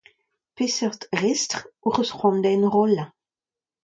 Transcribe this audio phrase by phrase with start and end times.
[0.59, 3.09] Peseurt restr hocʼh eus cʼhoant da enrollañ?